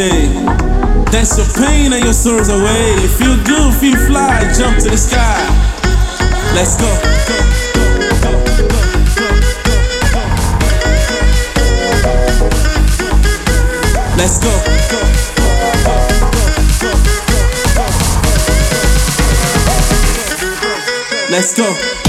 [0.00, 0.32] day.
[1.12, 2.96] Dance your pain and your sorrows away.
[3.18, 5.44] Feel good, feel fly, jump to the sky.
[6.54, 6.90] Let's go.
[14.16, 14.52] Let's go.
[21.30, 21.99] Let's go.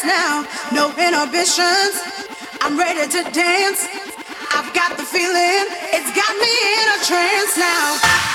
[0.00, 2.00] dance now, no inhibitions.
[2.60, 3.86] I'm ready to dance.
[4.52, 8.29] I've got the feeling, it's got me in a trance now.